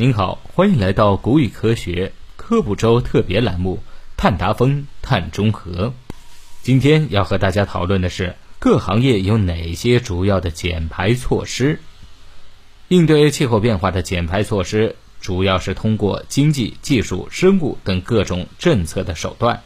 [0.00, 3.82] 您好，欢迎来到古语科学科普周特别栏目
[4.16, 5.86] 《碳达峰碳中和》。
[6.62, 11.80] 今天要和大家讨论的是各行业有哪些主要的减排措施。
[12.86, 19.64] 应对气候变化的减排措施，主要是通过经济、技术、生物等各种政策的手段，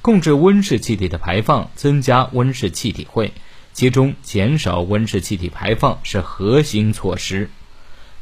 [0.00, 3.34] 控制温室气体的排放，增加温室气体汇。
[3.74, 7.50] 其中，减少温室气体排放是核心措施。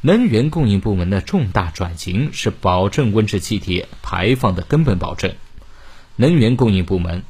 [0.05, 5.33] 能源供应部门的重大转型是保证温室气体排放的根本保证。
[6.17, 7.23] 能源供应部门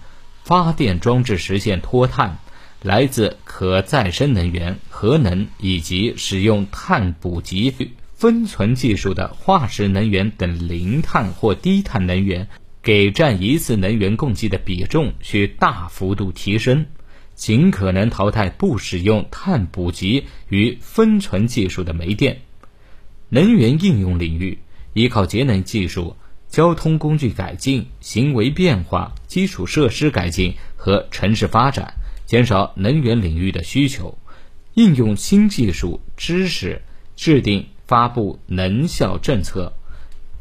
[0.43, 2.39] 发电装置实现脱碳，
[2.81, 7.75] 来自可再生能源、核能以及使用碳捕集
[8.15, 12.49] 分存技术的化石能源等零碳或低碳能源，
[12.83, 16.87] 给占一次能源供给的比重需大幅度提升，
[17.35, 22.41] 尽可能淘汰不使用碳捕集与分存技术的煤电。
[23.35, 24.59] 能源应用领域，
[24.93, 26.17] 依靠节能技术、
[26.51, 31.95] 交通工具改进、行为变化、基础设施改进和城市发展，
[32.27, 34.19] 减少能源领域的需求；
[34.75, 36.83] 应用新技术知识，
[37.17, 39.73] 制定发布能效政策、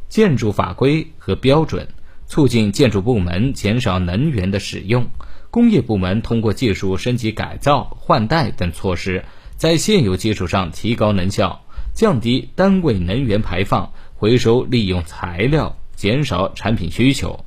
[0.09, 1.87] 建筑法规和标准，
[2.27, 5.03] 促进建筑部门减少能源的使用；
[5.49, 9.23] 工业部门通过技术升级改造、换代等措施，
[9.55, 11.61] 在现有基础上提高能效。
[11.93, 17.45] 降低单位能源排放，回收利用材料，减少产品需求。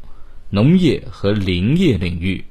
[0.50, 2.44] 农业和林业领域，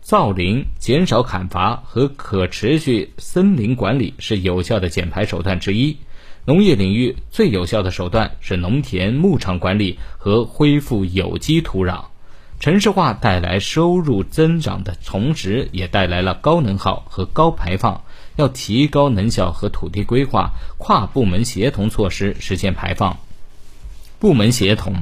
[0.00, 5.96] 造林、减少砍伐和可持续森林管理是有效的减排手段之一。
[6.44, 12.06] 农业领域最有效的手段是农田牧场管理和恢复有机土壤。
[12.58, 18.02] 城市化带来收入增长的同时，也带来了高能耗和高排放。
[18.36, 23.18] 要提高能效和土地规划，跨部门协同措施实现排放。
[24.18, 24.94] 部门协同，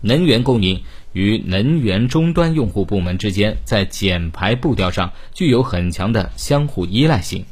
[0.00, 7.44] 能源供应与能源终端用户部门之间在减排步调上具有很强的相互依赖性。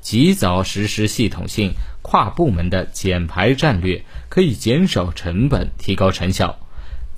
[0.00, 6.58] 及早实施系统性跨部门的减排战略，可以减少成本，提高成效。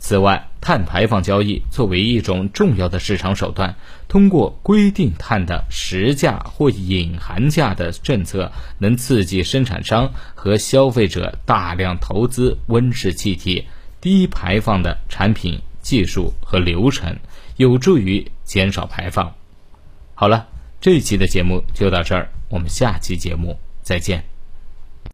[0.00, 3.74] 此外，碳排放交易作为一种重要的市场手段，
[4.06, 13.66] 通过规定碳的实价或隐含价的政策，能刺激生产商和消费者大量投资温室气体
[14.00, 17.18] 低排放的产品、技术和流程，
[17.56, 19.34] 有助于减少排放。
[20.14, 20.46] 好了，
[20.80, 24.31] 这一期的节目就到这儿，我们下期节目再见。